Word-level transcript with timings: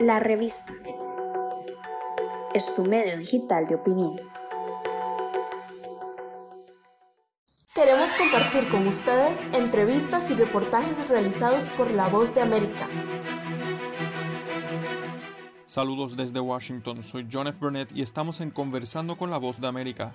La 0.00 0.18
revista 0.18 0.72
es 2.52 2.74
tu 2.74 2.84
medio 2.84 3.16
digital 3.16 3.66
de 3.68 3.76
opinión. 3.76 4.16
Queremos 7.72 8.12
compartir 8.14 8.68
con 8.70 8.88
ustedes 8.88 9.46
entrevistas 9.52 10.32
y 10.32 10.34
reportajes 10.34 11.08
realizados 11.08 11.70
por 11.70 11.92
La 11.92 12.08
Voz 12.08 12.34
de 12.34 12.40
América. 12.40 12.88
Saludos 15.64 16.16
desde 16.16 16.40
Washington, 16.40 17.02
soy 17.04 17.28
John 17.32 17.46
F. 17.46 17.60
Burnett 17.60 17.92
y 17.92 18.02
estamos 18.02 18.40
en 18.40 18.50
Conversando 18.50 19.16
con 19.16 19.30
la 19.30 19.38
Voz 19.38 19.60
de 19.60 19.68
América. 19.68 20.12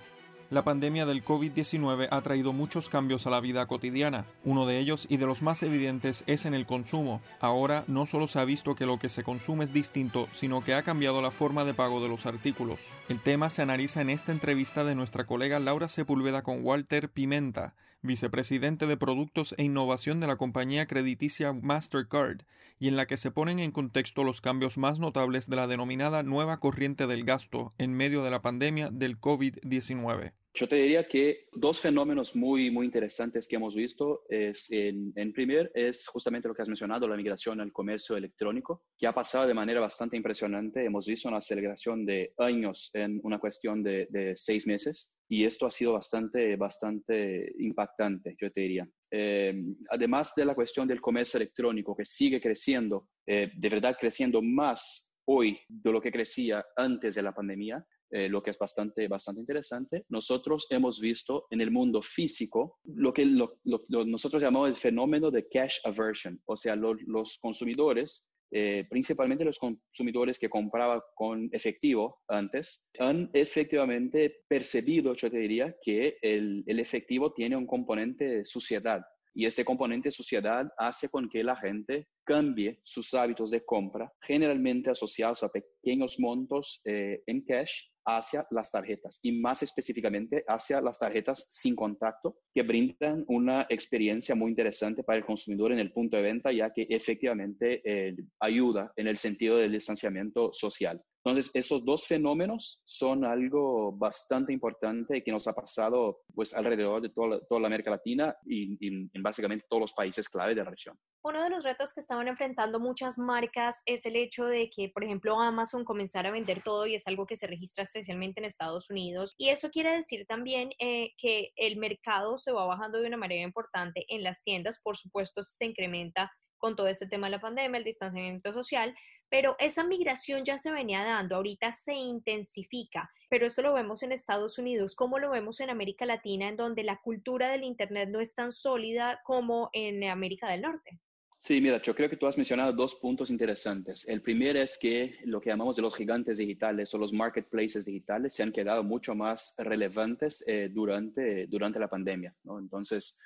La 0.52 0.64
pandemia 0.64 1.06
del 1.06 1.24
COVID-19 1.24 2.08
ha 2.10 2.22
traído 2.22 2.54
muchos 2.54 2.90
cambios 2.90 3.28
a 3.28 3.30
la 3.30 3.40
vida 3.40 3.68
cotidiana. 3.68 4.26
Uno 4.44 4.66
de 4.66 4.80
ellos 4.80 5.06
y 5.08 5.18
de 5.18 5.28
los 5.28 5.44
más 5.44 5.62
evidentes 5.62 6.24
es 6.26 6.48
en 6.48 6.56
el 6.56 6.66
consumo. 6.66 7.22
Ahora 7.40 7.84
no 7.86 8.08
solo 8.08 8.26
se 8.26 8.40
ha 8.40 8.46
visto 8.46 8.74
que 8.74 8.88
lo 8.88 8.98
que 8.98 9.10
se 9.10 9.22
consume 9.22 9.66
es 9.66 9.74
distinto, 9.74 10.28
sino 10.32 10.64
que 10.64 10.74
ha 10.74 10.82
cambiado 10.82 11.22
la 11.22 11.30
forma 11.30 11.66
de 11.66 11.76
pago 11.76 12.02
de 12.02 12.10
los 12.10 12.26
artículos. 12.26 12.80
El 13.10 13.20
tema 13.20 13.52
se 13.52 13.62
analiza 13.62 14.02
en 14.02 14.10
esta 14.10 14.32
entrevista 14.32 14.84
de 14.84 14.96
nuestra 14.96 15.28
colega 15.28 15.60
Laura 15.60 15.88
Sepúlveda 15.88 16.42
con 16.42 16.66
Walter 16.66 17.12
Pimenta, 17.12 17.76
vicepresidente 18.02 18.88
de 18.88 18.98
Productos 18.98 19.54
e 19.60 19.64
Innovación 19.66 20.20
de 20.20 20.26
la 20.26 20.38
compañía 20.38 20.88
crediticia 20.88 21.54
Mastercard, 21.54 22.42
y 22.80 22.88
en 22.88 22.96
la 22.96 23.06
que 23.06 23.18
se 23.18 23.30
ponen 23.30 23.60
en 23.60 23.72
contexto 23.72 24.24
los 24.24 24.42
cambios 24.42 24.80
más 24.80 25.00
notables 25.00 25.48
de 25.48 25.58
la 25.58 25.68
denominada 25.68 26.24
nueva 26.24 26.60
corriente 26.60 27.06
del 27.06 27.24
gasto 27.24 27.74
en 27.78 27.94
medio 27.94 28.24
de 28.24 28.32
la 28.32 28.42
pandemia 28.42 28.90
del 28.90 29.20
COVID-19. 29.20 30.32
Yo 30.54 30.68
te 30.68 30.76
diría 30.76 31.08
que 31.08 31.48
dos 31.54 31.80
fenómenos 31.80 32.36
muy, 32.36 32.72
muy 32.72 32.86
interesantes 32.86 33.48
que 33.48 33.56
hemos 33.56 33.76
visto 33.76 34.24
es, 34.30 34.70
en, 34.72 35.14
en, 35.16 35.32
primer, 35.32 35.72
es 35.76 36.08
justamente 36.08 36.48
lo 36.48 36.56
que 36.56 36.64
has 36.64 36.68
mencionado, 36.68 37.08
la 37.08 37.16
migración 37.16 37.62
al 37.62 37.72
comercio 37.72 38.18
electrónico, 38.18 38.84
que 38.98 39.08
ha 39.08 39.14
pasado 39.14 39.48
de 39.48 39.54
manera 39.54 39.80
bastante 39.80 40.18
impresionante. 40.18 40.84
Hemos 40.84 41.06
visto 41.06 41.28
una 41.28 41.38
aceleración 41.38 42.06
de 42.06 42.34
años 42.38 42.90
en 42.94 43.20
una 43.24 43.40
cuestión 43.40 43.84
de, 43.84 44.08
de 44.10 44.36
seis 44.36 44.66
meses 44.66 45.14
y 45.30 45.46
esto 45.46 45.68
ha 45.68 45.72
sido 45.72 45.94
bastante, 45.94 46.56
bastante 46.56 47.54
impactante, 47.60 48.36
yo 48.42 48.52
te 48.52 48.62
diría. 48.62 48.90
Eh, 49.12 49.54
además 49.92 50.34
de 50.36 50.46
la 50.46 50.56
cuestión 50.56 50.88
del 50.88 51.00
comercio 51.00 51.38
electrónico, 51.38 51.96
que 51.96 52.06
sigue 52.06 52.42
creciendo, 52.42 53.08
eh, 53.28 53.52
de 53.56 53.70
verdad 53.70 53.96
creciendo 54.00 54.42
más 54.42 55.14
hoy 55.26 55.60
de 55.68 55.92
lo 55.92 56.02
que 56.02 56.12
crecía 56.12 56.66
antes 56.76 57.14
de 57.14 57.22
la 57.22 57.34
pandemia, 57.34 57.86
eh, 58.12 58.30
lo 58.30 58.42
que 58.42 58.52
es 58.52 58.58
bastante, 58.58 59.08
bastante 59.08 59.42
interesante. 59.42 60.06
Nosotros 60.10 60.68
hemos 60.70 61.00
visto 61.00 61.46
en 61.50 61.62
el 61.62 61.72
mundo 61.72 62.02
físico 62.02 62.80
lo 62.84 63.14
que 63.14 63.26
lo, 63.26 63.60
lo, 63.64 64.06
nosotros 64.06 64.42
llamamos 64.42 64.70
el 64.70 64.76
fenómeno 64.76 65.32
de 65.32 65.48
cash 65.48 65.78
aversion, 65.84 66.42
o 66.46 66.58
sea, 66.58 66.76
lo, 66.76 66.94
los 66.94 67.38
consumidores 67.40 68.30
eh, 68.52 68.88
principalmente 68.90 69.46
los 69.46 69.60
consumidores 69.60 70.40
que 70.40 70.50
compraban 70.50 71.02
con 71.14 71.50
efectivo 71.52 72.22
antes, 72.28 72.90
han 72.98 73.30
efectivamente 73.34 74.44
percibido, 74.48 75.14
yo 75.14 75.30
te 75.30 75.38
diría, 75.38 75.76
que 75.84 76.18
el, 76.22 76.64
el 76.66 76.80
efectivo 76.80 77.32
tiene 77.32 77.56
un 77.56 77.68
componente 77.68 78.26
de 78.26 78.46
suciedad. 78.46 79.02
Y 79.36 79.46
este 79.46 79.64
componente 79.64 80.08
de 80.08 80.14
suciedad 80.14 80.68
hace 80.78 81.10
con 81.10 81.30
que 81.30 81.44
la 81.44 81.56
gente 81.56 82.08
cambie 82.26 82.80
sus 82.84 83.14
hábitos 83.14 83.52
de 83.52 83.64
compra, 83.64 84.12
generalmente 84.22 84.90
asociados 84.90 85.44
a 85.44 85.50
pequeños 85.50 86.20
montos 86.20 86.82
eh, 86.86 87.22
en 87.28 87.46
cash, 87.46 87.84
hacia 88.18 88.46
las 88.52 88.72
tarjetas 88.72 89.20
y 89.22 89.32
más 89.40 89.64
específicamente 89.64 90.44
hacia 90.48 90.82
las 90.82 91.00
tarjetas 91.00 91.46
sin 91.50 91.76
contacto 91.76 92.38
que 92.54 92.64
brindan 92.64 93.24
una 93.28 93.66
experiencia 93.70 94.36
muy 94.36 94.50
interesante 94.50 95.04
para 95.04 95.18
el 95.18 95.26
consumidor 95.26 95.72
en 95.72 95.80
el 95.80 95.92
punto 95.92 96.18
de 96.18 96.24
venta 96.24 96.52
ya 96.52 96.72
que 96.74 96.88
efectivamente 96.90 97.82
eh, 97.84 98.16
ayuda 98.40 98.92
en 98.96 99.08
el 99.08 99.18
sentido 99.18 99.58
del 99.58 99.72
distanciamiento 99.72 100.52
social. 100.54 101.02
Entonces, 101.24 101.52
esos 101.54 101.84
dos 101.84 102.06
fenómenos 102.06 102.82
son 102.86 103.26
algo 103.26 103.92
bastante 103.92 104.54
importante 104.54 105.22
que 105.22 105.32
nos 105.32 105.48
ha 105.48 105.54
pasado 105.54 106.22
pues 106.34 106.54
alrededor 106.54 107.02
de 107.02 107.10
toda, 107.10 107.40
toda 107.48 107.62
la 107.62 107.68
América 107.68 107.92
Latina 107.92 108.36
y, 108.46 108.78
y, 108.80 109.10
en 109.14 109.24
básicamente 109.24 109.66
todos 109.70 109.82
los 109.82 109.94
países 109.94 110.30
clave 110.30 110.56
de 110.56 110.64
la 110.64 110.70
región. 110.70 110.98
Uno 111.22 111.44
de 111.44 111.50
los 111.50 111.66
retos 111.66 111.94
que 111.94 112.00
estaban 112.00 112.30
enfrentando 112.30 112.80
muchas 112.80 113.18
marcas 113.18 113.82
es 113.86 114.06
el 114.06 114.16
hecho 114.16 114.46
de 114.46 114.70
que, 114.70 114.90
por 114.90 115.04
ejemplo, 115.04 115.40
Amazon 115.40 115.84
comenzara 115.84 116.30
a 116.30 116.32
vender 116.32 116.64
todo 116.64 116.88
y 116.88 116.96
es 116.96 117.06
algo 117.08 117.26
que 117.26 117.36
se 117.36 117.48
registra 117.48 117.84
especialmente 117.84 118.40
en 118.40 118.46
Estados 118.46 118.90
Unidos. 118.90 119.36
Y 119.38 119.50
eso 119.50 119.70
quiere 119.70 119.94
decir 119.94 120.26
también 120.26 120.70
eh, 120.80 121.12
que 121.18 121.52
el 121.58 121.78
mercado 121.78 122.38
se 122.38 122.54
va 122.54 122.66
bajando 122.66 123.00
de 123.00 123.08
una 123.08 123.18
manera 123.18 123.44
importante 123.44 124.06
en 124.08 124.24
las 124.24 124.42
tiendas. 124.44 124.80
Por 124.82 124.96
supuesto, 124.96 125.44
se 125.44 125.66
incrementa 125.66 126.32
con 126.60 126.76
todo 126.76 126.88
este 126.88 127.08
tema 127.08 127.28
de 127.28 127.32
la 127.32 127.42
pandemia, 127.42 127.80
el 127.80 127.84
distanciamiento 127.84 128.54
social, 128.54 128.96
pero 129.30 129.56
esa 129.60 129.84
migración 129.84 130.44
ya 130.46 130.58
se 130.58 130.72
venía 130.72 131.04
dando, 131.04 131.36
ahorita 131.36 131.72
se 131.72 131.94
intensifica, 131.94 133.10
pero 133.30 133.48
esto 133.48 133.62
lo 133.62 133.74
vemos 133.74 134.04
en 134.04 134.12
Estados 134.12 134.58
Unidos, 134.58 134.96
como 134.96 135.20
lo 135.20 135.32
vemos 135.32 135.60
en 135.60 135.70
América 135.70 136.06
Latina, 136.06 136.48
en 136.50 136.58
donde 136.58 136.84
la 136.84 137.00
cultura 137.04 137.50
del 137.50 137.64
Internet 137.64 138.10
no 138.10 138.20
es 138.20 138.36
tan 138.36 138.52
sólida 138.52 139.22
como 139.24 139.70
en 139.74 140.04
América 140.04 140.52
del 140.52 140.62
Norte. 140.62 141.00
Sí, 141.42 141.62
mira, 141.62 141.82
yo 141.82 141.96
creo 141.96 142.10
que 142.10 142.18
tú 142.18 142.28
has 142.28 142.36
mencionado 142.36 142.74
dos 142.74 142.96
puntos 142.96 143.30
interesantes. 143.30 144.06
El 144.10 144.22
primero 144.22 144.60
es 144.60 144.78
que 144.78 145.16
lo 145.24 145.40
que 145.40 145.50
llamamos 145.50 145.78
de 145.78 145.82
los 145.82 145.96
gigantes 145.96 146.38
digitales 146.38 146.94
o 146.94 146.98
los 146.98 147.14
marketplaces 147.14 147.86
digitales 147.86 148.34
se 148.34 148.44
han 148.44 148.52
quedado 148.52 148.84
mucho 148.84 149.16
más 149.16 149.56
relevantes 149.58 150.44
eh, 150.48 150.70
durante, 150.70 151.48
durante 151.48 151.80
la 151.80 151.88
pandemia. 151.88 152.36
¿no? 152.44 152.60
Entonces, 152.60 153.22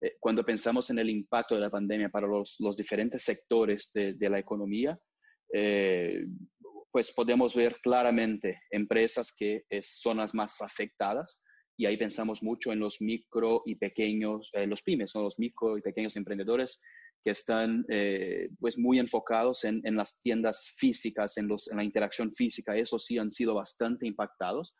eh, 0.00 0.16
cuando 0.20 0.44
pensamos 0.44 0.90
en 0.90 0.98
el 0.98 1.10
impacto 1.10 1.54
de 1.54 1.60
la 1.60 1.70
pandemia 1.70 2.08
para 2.08 2.26
los, 2.26 2.56
los 2.60 2.76
diferentes 2.76 3.22
sectores 3.22 3.90
de, 3.94 4.14
de 4.14 4.30
la 4.30 4.38
economía, 4.38 4.98
eh, 5.52 6.24
pues 6.90 7.12
podemos 7.12 7.54
ver 7.54 7.76
claramente 7.82 8.60
empresas 8.70 9.32
que 9.36 9.64
son 9.82 10.16
las 10.16 10.34
más 10.34 10.62
afectadas 10.62 11.42
y 11.76 11.84
ahí 11.84 11.96
pensamos 11.98 12.42
mucho 12.42 12.72
en 12.72 12.78
los 12.80 13.02
micro 13.02 13.62
y 13.66 13.74
pequeños, 13.74 14.50
los 14.66 14.82
pymes, 14.82 15.14
¿no? 15.14 15.22
los 15.22 15.38
micro 15.38 15.76
y 15.76 15.82
pequeños 15.82 16.16
emprendedores 16.16 16.80
que 17.26 17.32
están 17.32 17.84
eh, 17.88 18.50
pues 18.60 18.78
muy 18.78 19.00
enfocados 19.00 19.64
en, 19.64 19.80
en, 19.82 19.96
las 19.96 20.20
tiendas 20.22 20.70
físicas, 20.76 21.36
en, 21.38 21.48
los, 21.48 21.68
en 21.68 21.76
la 21.76 21.82
interacción 21.82 22.32
física, 22.32 22.76
eso 22.76 23.00
sí 23.00 23.18
han 23.18 23.32
sido 23.32 23.54
bastante 23.54 24.06
impactados. 24.06 24.76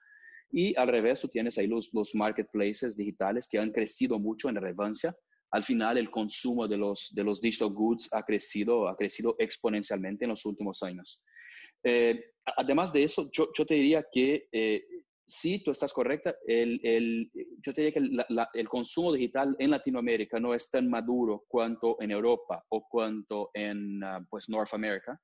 Y 0.50 0.74
al 0.76 0.88
revés, 0.88 1.20
tú 1.20 1.28
tienes 1.28 1.58
ahí 1.58 1.66
los, 1.66 1.92
los 1.92 2.14
marketplaces 2.14 2.96
digitales 2.96 3.48
que 3.50 3.58
han 3.58 3.72
crecido 3.72 4.18
mucho 4.18 4.48
en 4.48 4.56
relevancia. 4.56 5.14
Al 5.50 5.64
final, 5.64 5.98
el 5.98 6.10
consumo 6.10 6.66
de 6.66 6.76
los, 6.76 7.10
de 7.14 7.24
los 7.24 7.40
digital 7.40 7.70
goods 7.70 8.08
ha 8.12 8.22
crecido, 8.22 8.88
ha 8.88 8.96
crecido 8.96 9.36
exponencialmente 9.38 10.24
en 10.24 10.30
los 10.30 10.44
últimos 10.44 10.82
años. 10.82 11.22
Eh, 11.84 12.32
además 12.56 12.92
de 12.92 13.04
eso, 13.04 13.28
yo, 13.32 13.48
yo 13.56 13.64
te 13.64 13.74
diría 13.74 14.04
que 14.10 14.48
eh, 14.52 14.84
sí, 15.26 15.62
tú 15.62 15.70
estás 15.70 15.92
correcta. 15.92 16.34
El, 16.46 16.80
el, 16.82 17.30
yo 17.64 17.72
te 17.72 17.82
diría 17.82 17.92
que 17.92 18.08
la, 18.08 18.26
la, 18.28 18.48
el 18.54 18.68
consumo 18.68 19.12
digital 19.12 19.54
en 19.58 19.70
Latinoamérica 19.70 20.40
no 20.40 20.54
es 20.54 20.70
tan 20.70 20.88
maduro 20.88 21.44
cuanto 21.48 21.96
en 22.00 22.10
Europa 22.10 22.64
o 22.70 22.86
cuanto 22.88 23.50
en 23.54 24.02
uh, 24.02 24.24
pues 24.30 24.48
North 24.48 24.72
America, 24.72 25.20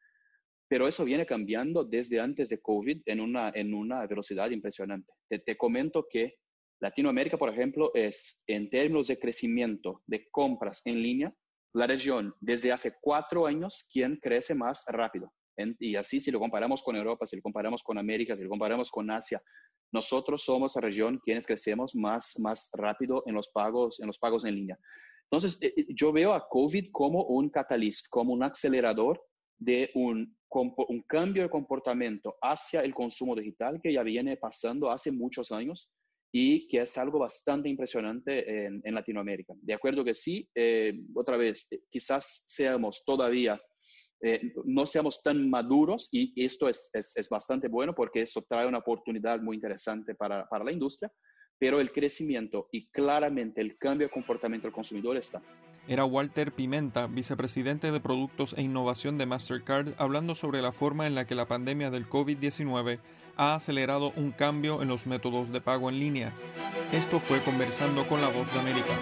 pero 0.72 0.88
eso 0.88 1.04
viene 1.04 1.26
cambiando 1.26 1.84
desde 1.84 2.18
antes 2.18 2.48
de 2.48 2.62
COVID 2.62 3.02
en 3.04 3.20
una, 3.20 3.52
en 3.54 3.74
una 3.74 4.06
velocidad 4.06 4.48
impresionante. 4.48 5.12
Te, 5.28 5.38
te 5.38 5.54
comento 5.54 6.06
que 6.10 6.36
Latinoamérica, 6.80 7.36
por 7.36 7.50
ejemplo, 7.50 7.90
es 7.92 8.42
en 8.46 8.70
términos 8.70 9.08
de 9.08 9.18
crecimiento 9.18 10.00
de 10.06 10.30
compras 10.30 10.80
en 10.86 11.02
línea, 11.02 11.34
la 11.74 11.86
región 11.86 12.34
desde 12.40 12.72
hace 12.72 12.94
cuatro 13.02 13.46
años 13.46 13.86
quien 13.92 14.16
crece 14.16 14.54
más 14.54 14.82
rápido. 14.88 15.30
En, 15.58 15.76
y 15.78 15.94
así 15.96 16.20
si 16.20 16.30
lo 16.30 16.40
comparamos 16.40 16.82
con 16.82 16.96
Europa, 16.96 17.26
si 17.26 17.36
lo 17.36 17.42
comparamos 17.42 17.82
con 17.82 17.98
América, 17.98 18.34
si 18.34 18.42
lo 18.42 18.48
comparamos 18.48 18.90
con 18.90 19.10
Asia, 19.10 19.42
nosotros 19.92 20.42
somos 20.42 20.74
la 20.76 20.80
región 20.80 21.20
quienes 21.22 21.46
crecemos 21.46 21.94
más, 21.94 22.32
más 22.38 22.70
rápido 22.72 23.24
en 23.26 23.34
los 23.34 23.50
pagos, 23.50 24.00
en 24.00 24.06
los 24.06 24.18
pagos 24.18 24.46
en 24.46 24.54
línea. 24.54 24.78
Entonces, 25.30 25.62
eh, 25.62 25.74
eh, 25.76 25.84
yo 25.90 26.12
veo 26.12 26.32
a 26.32 26.48
COVID 26.48 26.86
como 26.92 27.24
un 27.24 27.50
catalyst, 27.50 28.06
como 28.08 28.32
un 28.32 28.42
acelerador 28.42 29.22
de 29.58 29.90
un, 29.94 30.34
un 30.60 31.02
cambio 31.08 31.42
de 31.42 31.50
comportamiento 31.50 32.36
hacia 32.42 32.80
el 32.80 32.94
consumo 32.94 33.34
digital 33.34 33.80
que 33.82 33.92
ya 33.92 34.02
viene 34.02 34.36
pasando 34.36 34.90
hace 34.90 35.10
muchos 35.10 35.50
años 35.50 35.90
y 36.32 36.66
que 36.66 36.80
es 36.80 36.96
algo 36.96 37.18
bastante 37.18 37.68
impresionante 37.68 38.66
en, 38.66 38.94
Latinoamérica. 38.94 39.54
De 39.60 39.74
acuerdo 39.74 40.02
que 40.02 40.14
sí, 40.14 40.48
eh, 40.54 40.94
otra 41.14 41.36
vez, 41.36 41.66
eh, 41.70 41.80
quizás 41.90 42.44
seamos 42.46 43.04
todavía 43.04 43.60
eh, 44.24 44.52
no 44.64 44.86
seamos 44.86 45.20
tan 45.20 45.50
maduros 45.50 46.08
y 46.12 46.32
esto 46.44 46.68
es, 46.68 46.90
es, 46.92 47.12
es, 47.16 47.28
bastante 47.28 47.66
bueno 47.66 47.92
porque 47.92 48.22
eso 48.22 48.40
trae 48.48 48.68
una 48.68 48.78
oportunidad 48.78 49.40
muy 49.40 49.56
interesante 49.56 50.14
para, 50.14 50.48
para, 50.48 50.64
la 50.64 50.70
industria, 50.70 51.10
pero 51.58 51.80
el 51.80 51.90
crecimiento 51.90 52.68
y 52.70 52.88
claramente 52.90 53.60
el 53.60 53.76
cambio 53.76 54.06
de 54.06 54.12
comportamiento 54.12 54.68
del 54.68 54.74
consumidor 54.74 55.16
está 55.16 55.42
era 55.88 56.04
Walter 56.04 56.52
Pimenta, 56.52 57.06
vicepresidente 57.06 57.90
de 57.90 58.00
Productos 58.00 58.54
e 58.56 58.62
Innovación 58.62 59.18
de 59.18 59.26
Mastercard, 59.26 59.94
hablando 59.98 60.34
sobre 60.34 60.62
la 60.62 60.72
forma 60.72 61.06
en 61.06 61.14
la 61.14 61.26
que 61.26 61.34
la 61.34 61.46
pandemia 61.46 61.90
del 61.90 62.08
COVID-19 62.08 62.98
ha 63.36 63.54
acelerado 63.54 64.12
un 64.16 64.30
cambio 64.30 64.82
en 64.82 64.88
los 64.88 65.06
métodos 65.06 65.50
de 65.50 65.60
pago 65.60 65.88
en 65.88 65.98
línea. 65.98 66.32
Esto 66.92 67.18
fue 67.18 67.42
conversando 67.42 68.06
con 68.06 68.20
la 68.20 68.28
voz 68.28 68.52
de 68.52 68.60
América. 68.60 68.92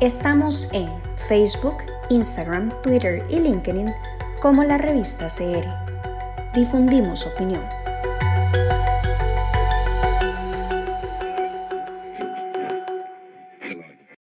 Estamos 0.00 0.72
en 0.72 0.88
Facebook, 1.28 1.82
Instagram, 2.10 2.70
Twitter 2.82 3.22
y 3.28 3.40
LinkedIn 3.40 3.92
como 4.40 4.64
la 4.64 4.78
revista 4.78 5.28
CR. 5.28 5.66
Difundimos 6.54 7.26
opinión. 7.26 7.77